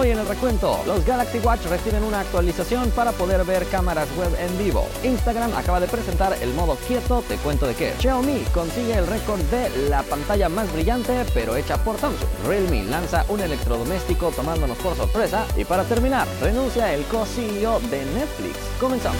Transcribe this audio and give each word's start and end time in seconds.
Hoy 0.00 0.12
en 0.12 0.18
el 0.20 0.28
recuento, 0.28 0.80
los 0.86 1.04
Galaxy 1.04 1.40
Watch 1.40 1.64
reciben 1.64 2.04
una 2.04 2.20
actualización 2.20 2.88
para 2.92 3.10
poder 3.10 3.44
ver 3.44 3.66
cámaras 3.66 4.06
web 4.16 4.32
en 4.38 4.56
vivo. 4.56 4.86
Instagram 5.02 5.52
acaba 5.56 5.80
de 5.80 5.88
presentar 5.88 6.36
el 6.40 6.54
modo 6.54 6.76
quieto, 6.86 7.24
te 7.26 7.34
cuento 7.38 7.66
de 7.66 7.74
qué. 7.74 7.94
Xiaomi 7.98 8.44
consigue 8.54 8.94
el 8.94 9.08
récord 9.08 9.40
de 9.50 9.88
la 9.88 10.04
pantalla 10.04 10.48
más 10.48 10.72
brillante, 10.72 11.24
pero 11.34 11.56
hecha 11.56 11.82
por 11.82 11.98
Samsung. 11.98 12.28
Realme 12.46 12.84
lanza 12.84 13.24
un 13.28 13.40
electrodoméstico 13.40 14.30
tomándonos 14.30 14.78
por 14.78 14.94
sorpresa. 14.96 15.44
Y 15.56 15.64
para 15.64 15.82
terminar, 15.82 16.28
renuncia 16.40 16.94
el 16.94 17.02
co-CEO 17.06 17.80
de 17.90 18.04
Netflix. 18.04 18.56
Comenzamos. 18.78 19.18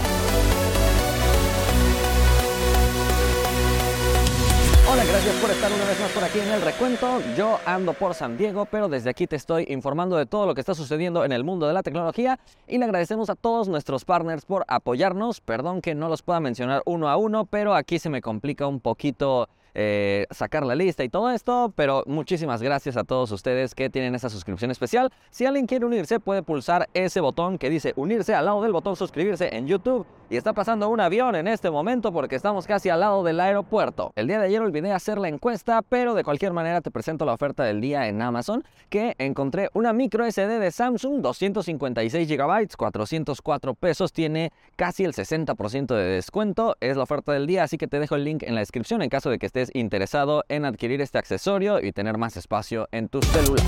Hola, 4.91 5.05
gracias 5.05 5.37
por 5.37 5.51
estar 5.51 5.71
una 5.71 5.85
vez 5.85 6.01
más 6.01 6.11
por 6.13 6.25
aquí 6.25 6.39
en 6.39 6.49
el 6.49 6.63
recuento. 6.63 7.21
Yo 7.37 7.59
ando 7.67 7.93
por 7.93 8.15
San 8.15 8.39
Diego, 8.39 8.65
pero 8.65 8.89
desde 8.89 9.11
aquí 9.11 9.27
te 9.27 9.37
estoy 9.37 9.67
informando 9.69 10.17
de 10.17 10.25
todo 10.25 10.47
lo 10.47 10.55
que 10.55 10.63
está 10.63 10.75
sucediendo 10.75 11.27
en 11.27 11.33
el 11.33 11.45
mundo 11.45 11.67
de 11.67 11.75
la 11.75 11.83
tecnología 11.83 12.41
y 12.67 12.79
le 12.79 12.87
agradecemos 12.87 13.29
a 13.29 13.35
todos 13.35 13.69
nuestros 13.69 14.07
partners 14.07 14.47
por 14.47 14.65
apoyarnos. 14.67 15.43
Perdón 15.43 15.83
que 15.83 15.95
no 15.95 16.09
los 16.09 16.23
pueda 16.23 16.41
mencionar 16.41 16.81
uno 16.87 17.11
a 17.11 17.19
uno, 17.19 17.45
pero 17.45 17.75
aquí 17.75 17.99
se 17.99 18.09
me 18.09 18.23
complica 18.23 18.67
un 18.67 18.81
poquito 18.81 19.51
eh, 19.75 20.27
sacar 20.31 20.65
la 20.65 20.75
lista 20.75 21.05
y 21.05 21.09
todo 21.09 21.31
esto, 21.31 21.73
pero 21.77 22.03
muchísimas 22.07 22.63
gracias 22.63 22.97
a 22.97 23.05
todos 23.05 23.31
ustedes 23.33 23.75
que 23.75 23.91
tienen 23.91 24.15
esa 24.15 24.29
suscripción 24.29 24.71
especial. 24.71 25.11
Si 25.31 25.47
alguien 25.47 25.67
quiere 25.67 25.85
unirse, 25.85 26.21
puede 26.21 26.43
pulsar 26.43 26.89
ese 26.95 27.21
botón 27.21 27.59
que 27.59 27.71
dice 27.71 27.93
unirse 27.97 28.35
al 28.35 28.47
lado 28.47 28.63
del 28.63 28.73
botón 28.73 28.97
suscribirse 28.97 29.55
en 29.57 29.67
YouTube. 29.67 30.07
Y 30.31 30.37
está 30.37 30.53
pasando 30.53 30.91
un 30.91 31.01
avión 31.01 31.37
en 31.37 31.49
este 31.49 31.71
momento 31.71 32.13
porque 32.13 32.37
estamos 32.37 32.67
casi 32.67 32.91
al 32.91 33.01
lado 33.01 33.25
del 33.25 33.41
aeropuerto. 33.41 34.13
El 34.15 34.27
día 34.27 34.39
de 34.39 34.47
ayer 34.47 34.61
olvidé 34.61 34.93
hacer 34.93 35.17
la 35.17 35.29
encuesta, 35.29 35.81
pero 35.81 36.15
de 36.15 36.23
cualquier 36.23 36.53
manera 36.53 36.83
te 36.83 36.91
presento 36.91 37.25
la 37.25 37.33
oferta 37.33 37.65
del 37.65 37.81
día 37.81 38.09
en 38.09 38.21
Amazon, 38.21 38.63
que 38.91 39.15
encontré 39.17 39.71
una 39.73 39.95
micro 39.95 40.31
SD 40.31 40.59
de 40.59 40.71
Samsung, 40.71 41.23
256 41.23 42.29
GB, 42.29 42.77
404 42.77 43.75
pesos, 43.75 44.13
tiene 44.13 44.53
casi 44.77 45.05
el 45.05 45.15
60% 45.15 45.95
de 45.95 46.05
descuento. 46.05 46.77
Es 46.81 46.99
la 46.99 47.05
oferta 47.05 47.33
del 47.33 47.47
día, 47.47 47.63
así 47.63 47.79
que 47.79 47.87
te 47.87 47.99
dejo 47.99 48.15
el 48.15 48.25
link 48.25 48.43
en 48.43 48.55
la 48.55 48.61
descripción 48.61 49.01
en 49.01 49.09
caso 49.09 49.31
de 49.31 49.39
que 49.39 49.47
estés 49.47 49.58
interesado 49.75 50.45
en 50.49 50.65
adquirir 50.65 51.01
este 51.01 51.19
accesorio 51.19 51.83
y 51.83 51.93
tener 51.93 52.19
más 52.19 52.37
espacio 52.37 52.89
en 52.93 53.09
tu 53.09 53.21
celular. 53.23 53.65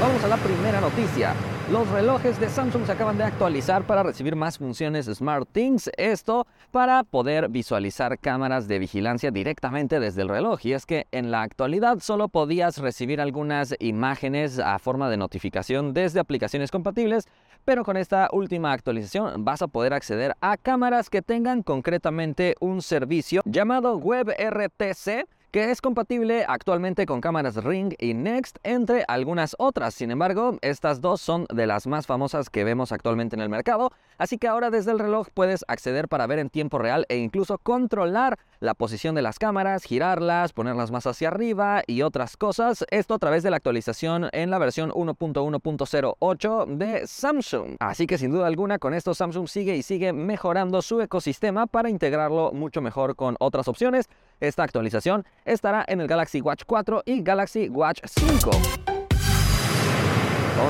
Vamos 0.00 0.24
a 0.24 0.28
la 0.28 0.36
primera 0.38 0.80
noticia. 0.80 1.34
Los 1.70 1.88
relojes 1.88 2.40
de 2.40 2.48
Samsung 2.48 2.84
se 2.84 2.90
acaban 2.90 3.16
de 3.16 3.22
actualizar 3.22 3.86
para 3.86 4.02
recibir 4.02 4.34
más 4.34 4.58
funciones 4.58 5.06
SmartThings. 5.06 5.92
Esto 5.96 6.48
para 6.72 7.04
poder 7.04 7.48
visualizar 7.48 8.18
cámaras 8.18 8.66
de 8.66 8.80
vigilancia 8.80 9.30
directamente 9.30 10.00
desde 10.00 10.22
el 10.22 10.28
reloj. 10.28 10.66
Y 10.66 10.72
es 10.72 10.84
que 10.84 11.06
en 11.12 11.30
la 11.30 11.42
actualidad 11.42 12.00
solo 12.00 12.26
podías 12.26 12.78
recibir 12.78 13.20
algunas 13.20 13.76
imágenes 13.78 14.58
a 14.58 14.80
forma 14.80 15.08
de 15.08 15.16
notificación 15.16 15.94
desde 15.94 16.18
aplicaciones 16.18 16.72
compatibles. 16.72 17.28
Pero 17.64 17.84
con 17.84 17.96
esta 17.96 18.28
última 18.32 18.72
actualización 18.72 19.44
vas 19.44 19.62
a 19.62 19.68
poder 19.68 19.94
acceder 19.94 20.34
a 20.40 20.56
cámaras 20.56 21.08
que 21.08 21.22
tengan 21.22 21.62
concretamente 21.62 22.56
un 22.58 22.82
servicio 22.82 23.42
llamado 23.44 23.96
WebRTC 23.96 25.28
que 25.50 25.70
es 25.70 25.80
compatible 25.80 26.44
actualmente 26.46 27.06
con 27.06 27.20
cámaras 27.20 27.56
Ring 27.56 27.94
y 27.98 28.14
Next, 28.14 28.58
entre 28.62 29.04
algunas 29.08 29.56
otras. 29.58 29.94
Sin 29.94 30.10
embargo, 30.10 30.58
estas 30.62 31.00
dos 31.00 31.20
son 31.20 31.46
de 31.52 31.66
las 31.66 31.86
más 31.86 32.06
famosas 32.06 32.50
que 32.50 32.62
vemos 32.62 32.92
actualmente 32.92 33.34
en 33.34 33.42
el 33.42 33.48
mercado, 33.48 33.90
así 34.16 34.38
que 34.38 34.46
ahora 34.46 34.70
desde 34.70 34.92
el 34.92 35.00
reloj 35.00 35.28
puedes 35.34 35.64
acceder 35.66 36.08
para 36.08 36.26
ver 36.26 36.38
en 36.38 36.50
tiempo 36.50 36.78
real 36.78 37.04
e 37.08 37.16
incluso 37.16 37.58
controlar 37.58 38.38
la 38.60 38.74
posición 38.74 39.14
de 39.14 39.22
las 39.22 39.38
cámaras, 39.38 39.84
girarlas, 39.84 40.52
ponerlas 40.52 40.90
más 40.90 41.06
hacia 41.06 41.28
arriba 41.28 41.82
y 41.86 42.02
otras 42.02 42.36
cosas. 42.36 42.84
Esto 42.90 43.14
a 43.14 43.18
través 43.18 43.42
de 43.42 43.50
la 43.50 43.56
actualización 43.56 44.28
en 44.32 44.50
la 44.50 44.58
versión 44.58 44.90
1.1.08 44.90 46.66
de 46.76 47.06
Samsung. 47.06 47.76
Así 47.80 48.06
que 48.06 48.18
sin 48.18 48.30
duda 48.30 48.46
alguna 48.46 48.78
con 48.78 48.94
esto 48.94 49.14
Samsung 49.14 49.48
sigue 49.48 49.76
y 49.76 49.82
sigue 49.82 50.12
mejorando 50.12 50.82
su 50.82 51.00
ecosistema 51.00 51.66
para 51.66 51.90
integrarlo 51.90 52.52
mucho 52.52 52.80
mejor 52.80 53.16
con 53.16 53.36
otras 53.40 53.66
opciones. 53.66 54.08
Esta 54.40 54.62
actualización 54.62 55.24
estará 55.44 55.84
en 55.86 56.00
el 56.00 56.08
Galaxy 56.08 56.40
Watch 56.40 56.62
4 56.66 57.02
y 57.06 57.22
Galaxy 57.22 57.68
Watch 57.68 58.00
5. 58.04 58.89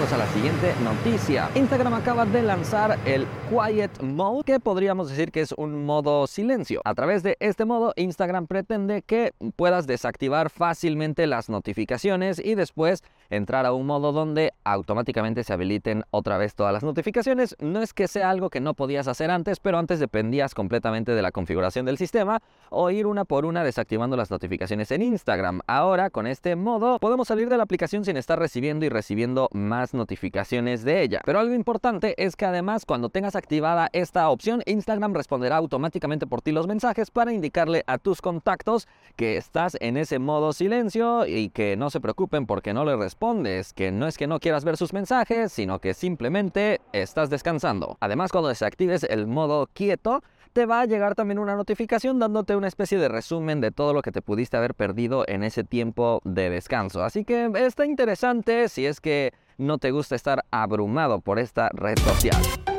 A 0.00 0.16
la 0.16 0.26
siguiente 0.28 0.74
noticia. 0.82 1.50
Instagram 1.54 1.92
acaba 1.92 2.24
de 2.24 2.40
lanzar 2.40 2.98
el 3.04 3.26
Quiet 3.50 4.00
Mode, 4.02 4.44
que 4.44 4.58
podríamos 4.58 5.10
decir 5.10 5.30
que 5.30 5.42
es 5.42 5.52
un 5.52 5.84
modo 5.84 6.26
silencio. 6.26 6.80
A 6.86 6.94
través 6.94 7.22
de 7.22 7.36
este 7.38 7.66
modo, 7.66 7.92
Instagram 7.96 8.46
pretende 8.46 9.02
que 9.02 9.34
puedas 9.56 9.86
desactivar 9.86 10.48
fácilmente 10.48 11.26
las 11.26 11.50
notificaciones 11.50 12.40
y 12.42 12.54
después 12.54 13.04
entrar 13.28 13.66
a 13.66 13.72
un 13.72 13.86
modo 13.86 14.12
donde 14.12 14.54
automáticamente 14.64 15.44
se 15.44 15.52
habiliten 15.52 16.04
otra 16.10 16.38
vez 16.38 16.54
todas 16.54 16.72
las 16.72 16.82
notificaciones. 16.82 17.54
No 17.60 17.82
es 17.82 17.92
que 17.92 18.08
sea 18.08 18.30
algo 18.30 18.48
que 18.48 18.60
no 18.60 18.72
podías 18.72 19.06
hacer 19.06 19.30
antes, 19.30 19.60
pero 19.60 19.78
antes 19.78 20.00
dependías 20.00 20.54
completamente 20.54 21.12
de 21.12 21.22
la 21.22 21.30
configuración 21.30 21.84
del 21.84 21.98
sistema 21.98 22.40
o 22.70 22.90
ir 22.90 23.06
una 23.06 23.26
por 23.26 23.44
una 23.44 23.62
desactivando 23.62 24.16
las 24.16 24.30
notificaciones 24.30 24.90
en 24.92 25.02
Instagram. 25.02 25.60
Ahora, 25.66 26.08
con 26.08 26.26
este 26.26 26.56
modo, 26.56 26.98
podemos 26.98 27.28
salir 27.28 27.50
de 27.50 27.58
la 27.58 27.64
aplicación 27.64 28.04
sin 28.04 28.16
estar 28.16 28.38
recibiendo 28.38 28.86
y 28.86 28.88
recibiendo 28.88 29.48
más 29.52 29.89
notificaciones 29.94 30.84
de 30.84 31.02
ella. 31.02 31.20
Pero 31.24 31.38
algo 31.38 31.54
importante 31.54 32.14
es 32.16 32.36
que 32.36 32.44
además 32.44 32.84
cuando 32.84 33.08
tengas 33.08 33.36
activada 33.36 33.88
esta 33.92 34.28
opción, 34.28 34.62
Instagram 34.66 35.14
responderá 35.14 35.56
automáticamente 35.56 36.26
por 36.26 36.42
ti 36.42 36.52
los 36.52 36.66
mensajes 36.66 37.10
para 37.10 37.32
indicarle 37.32 37.84
a 37.86 37.98
tus 37.98 38.20
contactos 38.20 38.88
que 39.16 39.36
estás 39.36 39.76
en 39.80 39.96
ese 39.96 40.18
modo 40.18 40.52
silencio 40.52 41.26
y 41.26 41.50
que 41.50 41.76
no 41.76 41.90
se 41.90 42.00
preocupen 42.00 42.46
porque 42.46 42.74
no 42.74 42.84
le 42.84 42.96
respondes, 42.96 43.72
que 43.72 43.90
no 43.92 44.06
es 44.06 44.16
que 44.16 44.26
no 44.26 44.40
quieras 44.40 44.64
ver 44.64 44.76
sus 44.76 44.92
mensajes, 44.92 45.52
sino 45.52 45.78
que 45.78 45.94
simplemente 45.94 46.80
estás 46.92 47.30
descansando. 47.30 47.96
Además, 48.00 48.32
cuando 48.32 48.48
desactives 48.48 49.04
el 49.04 49.26
modo 49.26 49.68
quieto, 49.72 50.22
te 50.52 50.66
va 50.66 50.80
a 50.80 50.86
llegar 50.86 51.14
también 51.14 51.38
una 51.38 51.54
notificación 51.54 52.18
dándote 52.18 52.56
una 52.56 52.66
especie 52.66 52.98
de 52.98 53.08
resumen 53.08 53.60
de 53.60 53.70
todo 53.70 53.94
lo 53.94 54.02
que 54.02 54.12
te 54.12 54.22
pudiste 54.22 54.56
haber 54.56 54.74
perdido 54.74 55.24
en 55.28 55.44
ese 55.44 55.62
tiempo 55.64 56.20
de 56.24 56.50
descanso. 56.50 57.04
Así 57.04 57.24
que 57.24 57.50
está 57.56 57.86
interesante 57.86 58.68
si 58.68 58.86
es 58.86 59.00
que 59.00 59.32
no 59.60 59.78
te 59.78 59.90
gusta 59.90 60.16
estar 60.16 60.44
abrumado 60.50 61.20
por 61.20 61.38
esta 61.38 61.68
red 61.72 61.98
social. 61.98 62.69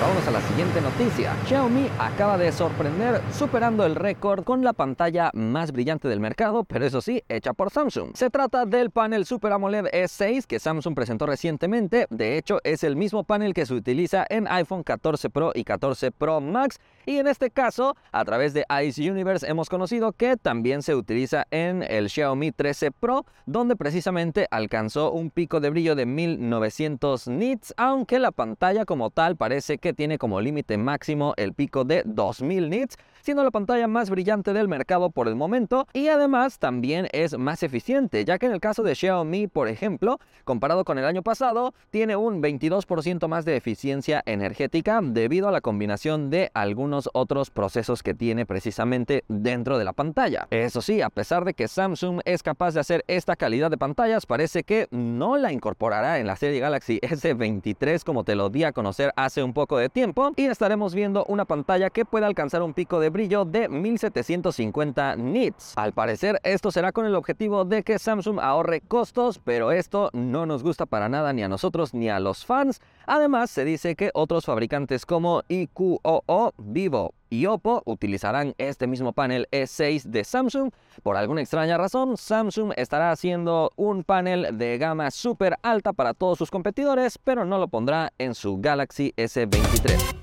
Vamos 0.00 0.26
a 0.26 0.30
la 0.30 0.40
siguiente 0.40 0.80
noticia. 0.80 1.36
Xiaomi 1.46 1.86
acaba 1.98 2.38
de 2.38 2.50
sorprender 2.52 3.20
superando 3.34 3.84
el 3.84 3.94
récord 3.94 4.44
con 4.44 4.64
la 4.64 4.72
pantalla 4.72 5.30
más 5.34 5.72
brillante 5.72 6.08
del 6.08 6.20
mercado, 6.20 6.64
pero 6.64 6.86
eso 6.86 7.02
sí, 7.02 7.22
hecha 7.28 7.52
por 7.52 7.70
Samsung. 7.70 8.12
Se 8.14 8.30
trata 8.30 8.64
del 8.64 8.90
panel 8.90 9.26
Super 9.26 9.52
AMOLED 9.52 9.90
E6 9.92 10.46
que 10.46 10.58
Samsung 10.58 10.94
presentó 10.94 11.26
recientemente. 11.26 12.06
De 12.08 12.38
hecho, 12.38 12.60
es 12.64 12.82
el 12.82 12.96
mismo 12.96 13.24
panel 13.24 13.52
que 13.52 13.66
se 13.66 13.74
utiliza 13.74 14.24
en 14.30 14.48
iPhone 14.48 14.84
14 14.84 15.28
Pro 15.28 15.52
y 15.54 15.64
14 15.64 16.12
Pro 16.12 16.40
Max. 16.40 16.78
Y 17.04 17.18
en 17.18 17.26
este 17.26 17.50
caso, 17.50 17.94
a 18.10 18.24
través 18.24 18.54
de 18.54 18.64
Ice 18.82 19.10
Universe 19.10 19.46
hemos 19.46 19.68
conocido 19.68 20.12
que 20.12 20.38
también 20.38 20.82
se 20.82 20.94
utiliza 20.94 21.46
en 21.50 21.82
el 21.82 22.08
Xiaomi 22.08 22.52
13 22.52 22.90
Pro, 22.90 23.26
donde 23.44 23.76
precisamente 23.76 24.46
alcanzó 24.50 25.12
un 25.12 25.28
pico 25.30 25.60
de 25.60 25.68
brillo 25.68 25.94
de 25.94 26.06
1900 26.06 27.28
nits, 27.28 27.74
aunque 27.76 28.18
la 28.18 28.30
pantalla 28.30 28.86
como 28.86 29.10
tal 29.10 29.36
parece 29.36 29.76
que 29.76 29.89
tiene 29.94 30.18
como 30.18 30.40
límite 30.40 30.78
máximo 30.78 31.34
el 31.36 31.54
pico 31.54 31.84
de 31.84 32.02
2000 32.04 32.70
nits, 32.70 32.96
siendo 33.22 33.44
la 33.44 33.50
pantalla 33.50 33.86
más 33.86 34.10
brillante 34.10 34.52
del 34.52 34.68
mercado 34.68 35.10
por 35.10 35.28
el 35.28 35.36
momento 35.36 35.86
y 35.92 36.08
además 36.08 36.58
también 36.58 37.08
es 37.12 37.36
más 37.38 37.62
eficiente, 37.62 38.24
ya 38.24 38.38
que 38.38 38.46
en 38.46 38.52
el 38.52 38.60
caso 38.60 38.82
de 38.82 38.94
Xiaomi, 38.94 39.46
por 39.46 39.68
ejemplo, 39.68 40.18
comparado 40.44 40.84
con 40.84 40.98
el 40.98 41.04
año 41.04 41.22
pasado, 41.22 41.74
tiene 41.90 42.16
un 42.16 42.42
22% 42.42 43.28
más 43.28 43.44
de 43.44 43.56
eficiencia 43.56 44.22
energética 44.26 45.00
debido 45.02 45.48
a 45.48 45.52
la 45.52 45.60
combinación 45.60 46.30
de 46.30 46.50
algunos 46.54 47.10
otros 47.12 47.50
procesos 47.50 48.02
que 48.02 48.14
tiene 48.14 48.46
precisamente 48.46 49.24
dentro 49.28 49.78
de 49.78 49.84
la 49.84 49.92
pantalla. 49.92 50.46
Eso 50.50 50.80
sí, 50.80 51.02
a 51.02 51.10
pesar 51.10 51.44
de 51.44 51.54
que 51.54 51.68
Samsung 51.68 52.20
es 52.24 52.42
capaz 52.42 52.74
de 52.74 52.80
hacer 52.80 53.04
esta 53.06 53.36
calidad 53.36 53.70
de 53.70 53.78
pantallas, 53.78 54.26
parece 54.26 54.64
que 54.64 54.88
no 54.90 55.36
la 55.36 55.52
incorporará 55.52 56.18
en 56.18 56.26
la 56.26 56.36
serie 56.36 56.60
Galaxy 56.60 57.00
S23 57.00 58.04
como 58.04 58.24
te 58.24 58.34
lo 58.34 58.50
di 58.50 58.64
a 58.64 58.72
conocer 58.72 59.12
hace 59.16 59.42
un 59.42 59.52
poco 59.52 59.79
de 59.80 59.88
tiempo 59.88 60.32
y 60.36 60.44
estaremos 60.44 60.94
viendo 60.94 61.24
una 61.24 61.44
pantalla 61.44 61.90
que 61.90 62.04
puede 62.04 62.26
alcanzar 62.26 62.62
un 62.62 62.74
pico 62.74 63.00
de 63.00 63.10
brillo 63.10 63.44
de 63.44 63.68
1750 63.68 65.16
nits. 65.16 65.72
Al 65.76 65.92
parecer 65.92 66.40
esto 66.44 66.70
será 66.70 66.92
con 66.92 67.06
el 67.06 67.14
objetivo 67.14 67.64
de 67.64 67.82
que 67.82 67.98
Samsung 67.98 68.38
ahorre 68.38 68.80
costos, 68.80 69.40
pero 69.42 69.72
esto 69.72 70.10
no 70.12 70.46
nos 70.46 70.62
gusta 70.62 70.86
para 70.86 71.08
nada 71.08 71.32
ni 71.32 71.42
a 71.42 71.48
nosotros 71.48 71.94
ni 71.94 72.08
a 72.08 72.20
los 72.20 72.46
fans. 72.46 72.80
Además 73.06 73.50
se 73.50 73.64
dice 73.64 73.96
que 73.96 74.10
otros 74.14 74.44
fabricantes 74.44 75.04
como 75.04 75.42
IQOO, 75.48 76.54
Vivo 76.58 77.19
y 77.30 77.46
Oppo 77.46 77.82
utilizarán 77.86 78.54
este 78.58 78.86
mismo 78.86 79.12
panel 79.12 79.48
E6 79.52 80.02
de 80.02 80.24
Samsung. 80.24 80.72
Por 81.02 81.16
alguna 81.16 81.40
extraña 81.40 81.78
razón, 81.78 82.16
Samsung 82.16 82.72
estará 82.76 83.12
haciendo 83.12 83.70
un 83.76 84.04
panel 84.04 84.58
de 84.58 84.76
gama 84.76 85.10
súper 85.10 85.56
alta 85.62 85.92
para 85.92 86.12
todos 86.12 86.36
sus 86.36 86.50
competidores, 86.50 87.16
pero 87.18 87.44
no 87.44 87.58
lo 87.58 87.68
pondrá 87.68 88.12
en 88.18 88.34
su 88.34 88.58
Galaxy 88.60 89.14
S23. 89.16 90.20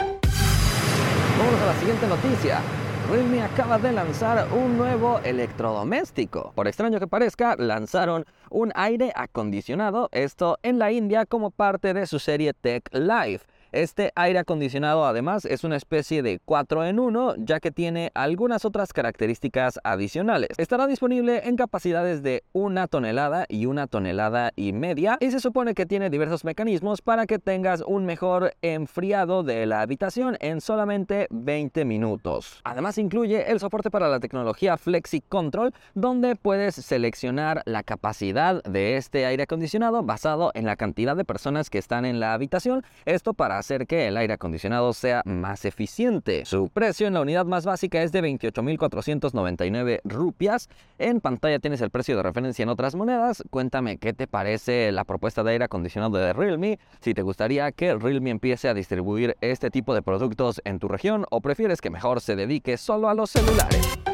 Vamos 1.39 1.61
a 1.61 1.65
la 1.67 1.79
siguiente 1.79 2.07
noticia. 2.07 2.61
Realme 3.09 3.41
acaba 3.41 3.77
de 3.77 3.93
lanzar 3.93 4.51
un 4.51 4.77
nuevo 4.77 5.19
electrodoméstico. 5.23 6.51
Por 6.55 6.67
extraño 6.67 6.99
que 6.99 7.07
parezca, 7.07 7.55
lanzaron 7.55 8.25
un 8.49 8.73
aire 8.75 9.13
acondicionado, 9.15 10.09
esto 10.11 10.57
en 10.61 10.77
la 10.77 10.91
India 10.91 11.25
como 11.25 11.51
parte 11.51 11.93
de 11.93 12.05
su 12.05 12.19
serie 12.19 12.53
Tech 12.53 12.89
Life. 12.91 13.45
Este 13.71 14.11
aire 14.15 14.39
acondicionado 14.39 15.05
además 15.05 15.43
es 15.43 15.63
una 15.63 15.75
especie 15.75 16.23
de 16.23 16.39
4 16.45 16.85
en 16.85 16.99
1 16.99 17.35
ya 17.37 17.59
que 17.59 17.71
tiene 17.71 18.11
algunas 18.13 18.63
otras 18.63 18.93
características 18.93 19.79
adicionales. 19.83 20.49
Estará 20.57 20.87
disponible 20.87 21.47
en 21.47 21.57
capacidades 21.57 22.23
de 22.23 22.43
una 22.53 22.87
tonelada 22.87 23.45
y 23.49 23.65
una 23.65 23.87
tonelada 23.87 24.51
y 24.55 24.71
media 24.71 25.17
y 25.19 25.31
se 25.31 25.41
supone 25.41 25.73
que 25.73 25.85
tiene 25.85 26.09
diversos 26.09 26.45
mecanismos 26.45 27.01
para 27.01 27.25
que 27.25 27.39
tengas 27.39 27.81
un 27.81 28.05
mejor 28.05 28.53
enfriado 28.61 29.43
de 29.43 29.65
la 29.65 29.81
habitación 29.81 30.37
en 30.39 30.61
solamente 30.61 31.27
20 31.31 31.83
minutos. 31.83 32.61
Además 32.63 32.97
incluye 32.97 33.51
el 33.51 33.59
soporte 33.59 33.91
para 33.91 34.07
la 34.07 34.19
tecnología 34.19 34.77
Flexi 34.77 35.21
Control 35.21 35.73
donde 35.93 36.35
puedes 36.35 36.75
seleccionar 36.75 37.63
la 37.65 37.83
capacidad 37.83 38.63
de 38.63 38.97
este 38.97 39.25
aire 39.25 39.43
acondicionado 39.43 40.03
basado 40.03 40.51
en 40.53 40.65
la 40.65 40.77
cantidad 40.77 41.15
de 41.15 41.25
personas 41.25 41.69
que 41.69 41.77
están 41.77 42.05
en 42.05 42.19
la 42.19 42.33
habitación. 42.33 42.83
Esto 43.05 43.33
hacer 43.57 43.87
que 43.87 44.07
el 44.07 44.17
aire 44.17 44.33
acondicionado 44.33 44.93
sea 44.93 45.21
más 45.25 45.65
eficiente. 45.65 46.45
Su 46.45 46.69
precio 46.69 47.07
en 47.07 47.13
la 47.13 47.21
unidad 47.21 47.45
más 47.45 47.65
básica 47.65 48.01
es 48.01 48.11
de 48.11 48.21
28.499 48.21 50.01
rupias. 50.03 50.69
En 50.97 51.21
pantalla 51.21 51.59
tienes 51.59 51.81
el 51.81 51.89
precio 51.89 52.15
de 52.15 52.23
referencia 52.23 52.63
en 52.63 52.69
otras 52.69 52.95
monedas. 52.95 53.43
Cuéntame 53.49 53.97
qué 53.97 54.13
te 54.13 54.27
parece 54.27 54.91
la 54.91 55.03
propuesta 55.03 55.43
de 55.43 55.51
aire 55.51 55.65
acondicionado 55.65 56.17
de 56.17 56.33
Realme. 56.33 56.79
Si 57.01 57.13
te 57.13 57.21
gustaría 57.21 57.71
que 57.71 57.95
Realme 57.95 58.29
empiece 58.29 58.69
a 58.69 58.73
distribuir 58.73 59.37
este 59.41 59.69
tipo 59.69 59.93
de 59.93 60.01
productos 60.01 60.61
en 60.63 60.79
tu 60.79 60.87
región 60.87 61.25
o 61.29 61.41
prefieres 61.41 61.81
que 61.81 61.89
mejor 61.89 62.21
se 62.21 62.35
dedique 62.35 62.77
solo 62.77 63.09
a 63.09 63.13
los 63.13 63.31
celulares. 63.31 64.06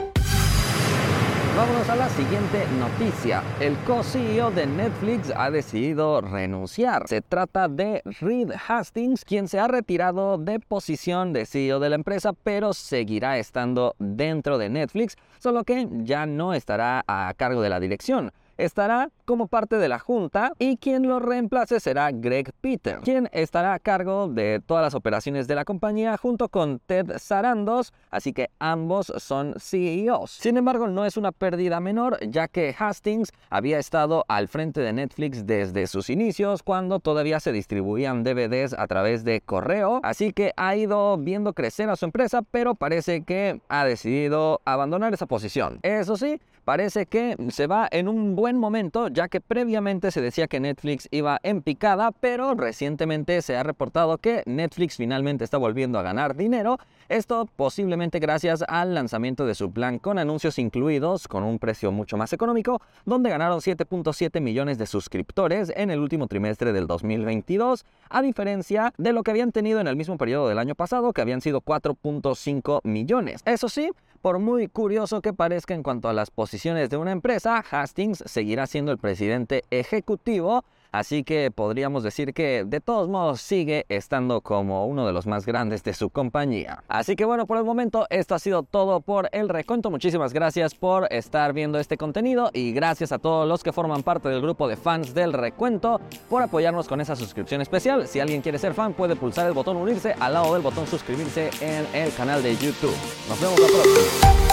Vámonos 1.56 1.88
a 1.88 1.96
la 1.96 2.10
siguiente 2.10 2.66
noticia. 2.80 3.44
El 3.60 3.78
co-CEO 3.86 4.50
de 4.50 4.66
Netflix 4.66 5.32
ha 5.36 5.52
decidido 5.52 6.20
renunciar. 6.20 7.08
Se 7.08 7.22
trata 7.22 7.68
de 7.68 8.02
Reed 8.22 8.52
Hastings, 8.68 9.24
quien 9.24 9.48
se 9.48 9.60
ha 9.60 9.68
retirado 9.68 10.40
de 10.40 10.60
posición 10.60 11.32
de 11.32 11.46
CEO 11.46 11.80
de 11.80 11.90
la 11.90 11.96
empresa, 11.96 12.34
pero 12.34 12.74
seguirá 12.74 13.38
estando 13.38 13.96
dentro 14.00 14.58
de 14.58 14.70
Netflix, 14.70 15.16
solo 15.38 15.64
que 15.64 15.88
ya 15.92 16.26
no 16.26 16.56
estará 16.56 17.04
a 17.06 17.32
cargo 17.38 17.62
de 17.62 17.70
la 17.70 17.80
dirección 17.80 18.32
estará 18.58 19.10
como 19.26 19.48
parte 19.48 19.78
de 19.78 19.88
la 19.88 20.00
junta 20.00 20.54
y 20.60 20.78
quien 20.78 21.08
lo 21.08 21.20
reemplace 21.20 21.80
será 21.80 22.12
Greg 22.12 22.52
Peter, 22.62 23.00
quien 23.00 23.30
estará 23.32 23.74
a 23.74 23.80
cargo 23.80 24.28
de 24.28 24.62
todas 24.66 24.84
las 24.84 24.96
operaciones 24.96 25.48
de 25.48 25.56
la 25.56 25.66
compañía 25.66 26.18
junto 26.18 26.50
con 26.50 26.80
Ted 26.80 27.18
Sarandos, 27.18 27.94
así 28.12 28.34
que 28.34 28.50
ambos 28.60 29.14
son 29.18 29.56
CEOs. 29.60 30.32
Sin 30.32 30.58
embargo, 30.58 30.88
no 30.88 31.06
es 31.06 31.18
una 31.18 31.32
pérdida 31.32 31.80
menor, 31.80 32.20
ya 32.28 32.48
que 32.48 32.76
Hastings 32.78 33.32
había 33.50 33.80
estado 33.80 34.26
al 34.28 34.48
frente 34.48 34.82
de 34.82 34.94
Netflix 34.94 35.46
desde 35.46 35.88
sus 35.88 36.10
inicios, 36.10 36.64
cuando 36.64 37.00
todavía 37.00 37.40
se 37.40 37.52
distribuían 37.52 38.24
DVDs 38.24 38.74
a 38.78 38.88
través 38.88 39.24
de 39.24 39.42
correo, 39.42 40.00
así 40.04 40.34
que 40.34 40.54
ha 40.58 40.76
ido 40.76 41.18
viendo 41.18 41.54
crecer 41.54 41.90
a 41.90 41.96
su 41.96 42.06
empresa, 42.06 42.42
pero 42.42 42.76
parece 42.76 43.24
que 43.24 43.62
ha 43.70 43.86
decidido 43.86 44.62
abandonar 44.66 45.14
esa 45.14 45.26
posición. 45.26 45.80
Eso 45.84 46.18
sí, 46.18 46.40
parece 46.64 47.06
que 47.06 47.36
se 47.50 47.68
va 47.68 47.88
en 47.92 48.08
un 48.08 48.36
buen 48.36 48.58
momento, 48.58 49.08
ya 49.08 49.28
que 49.28 49.42
previamente 49.42 50.12
se 50.12 50.22
decía 50.22 50.48
que 50.48 50.60
Netflix 50.60 51.08
iba 51.12 51.40
en 51.44 51.62
picada, 51.62 52.12
pero 52.12 52.56
recientemente 52.56 53.42
se 53.42 53.56
ha 53.56 53.64
reportado 53.64 54.18
que 54.18 54.44
Netflix 54.46 54.98
finalmente 54.98 55.44
está 55.44 55.58
volviendo 55.58 56.00
a 56.00 56.04
ganar 56.04 56.36
dinero. 56.36 56.78
Esto 57.10 57.48
posiblemente 57.56 58.20
gracias 58.20 58.64
al 58.68 58.94
lanzamiento 58.96 59.46
de 59.46 59.56
su 59.56 59.72
plan 59.72 60.00
con 60.00 60.18
anuncios 60.18 60.58
incluidos, 60.58 61.28
con 61.28 61.44
un 61.44 61.60
precio 61.60 61.92
mucho 61.92 62.18
más 62.18 62.34
económico, 62.34 62.82
donde 63.06 63.30
ganaron 63.30 63.60
7.7 63.60 64.42
millones 64.42 64.78
de 64.78 64.86
suscriptores 64.86 65.72
en 65.76 65.92
el 65.92 66.00
último 66.00 66.28
trimestre 66.28 66.74
del 66.74 66.88
2022, 66.88 67.86
a 68.10 68.22
diferencia 68.22 68.94
de 68.98 69.14
lo 69.14 69.24
que 69.24 69.32
habían 69.32 69.52
tenido 69.52 69.80
en 69.80 69.88
el 69.88 69.96
mismo 69.96 70.18
periodo 70.18 70.48
del 70.48 70.60
año 70.60 70.76
pasado, 70.76 71.14
que 71.14 71.22
habían 71.22 71.42
sido 71.42 71.62
4.5 71.62 72.82
millones. 72.84 73.42
Eso 73.46 73.70
sí, 73.70 73.92
por 74.24 74.40
muy 74.40 74.70
curioso 74.70 75.22
que 75.22 75.34
parezca 75.34 75.74
en 75.74 75.84
cuanto 75.84 76.08
a 76.08 76.14
las 76.14 76.32
posiciones 76.32 76.90
de 76.90 76.96
una 76.96 77.12
empresa, 77.12 77.62
Hastings 77.70 78.24
seguirá 78.26 78.68
siendo 78.68 78.94
el 78.94 78.98
presidente 78.98 79.66
ejecutivo 79.70 80.64
Así 80.94 81.24
que 81.24 81.50
podríamos 81.50 82.04
decir 82.04 82.36
que 82.36 82.66
de 82.66 82.80
todos 82.80 83.10
modos 83.10 83.42
sigue 83.42 83.88
estando 83.90 84.42
como 84.42 84.86
uno 84.86 85.08
de 85.08 85.12
los 85.12 85.26
más 85.26 85.44
grandes 85.44 85.84
de 85.84 85.96
su 85.96 86.12
compañía. 86.12 86.84
Así 86.88 87.16
que 87.16 87.26
bueno, 87.26 87.48
por 87.48 87.58
el 87.58 87.64
momento 87.64 88.06
esto 88.12 88.36
ha 88.36 88.40
sido 88.40 88.62
todo 88.62 89.02
por 89.02 89.28
el 89.32 89.50
recuento. 89.50 89.90
Muchísimas 89.90 90.34
gracias 90.34 90.76
por 90.76 91.12
estar 91.12 91.52
viendo 91.52 91.80
este 91.80 91.98
contenido 91.98 92.52
y 92.54 92.74
gracias 92.74 93.12
a 93.12 93.18
todos 93.18 93.48
los 93.48 93.64
que 93.64 93.74
forman 93.74 94.04
parte 94.04 94.30
del 94.30 94.42
grupo 94.42 94.68
de 94.68 94.78
fans 94.78 95.16
del 95.16 95.34
recuento 95.34 96.00
por 96.30 96.44
apoyarnos 96.44 96.88
con 96.88 97.02
esa 97.02 97.16
suscripción 97.16 97.62
especial. 97.62 98.08
Si 98.08 98.20
alguien 98.20 98.44
quiere 98.44 98.60
ser 98.60 98.76
fan 98.76 98.94
puede 98.94 99.16
pulsar 99.16 99.48
el 99.48 99.54
botón 99.54 99.78
unirse 99.78 100.14
al 100.20 100.34
lado 100.34 100.54
del 100.54 100.62
botón 100.62 100.86
suscribirse 100.86 101.50
en 101.60 101.88
el 102.00 102.14
canal 102.14 102.44
de 102.44 102.56
YouTube. 102.56 102.96
Nos 103.28 103.42
vemos 103.42 103.60
la 103.60 103.68
próxima. 103.68 104.53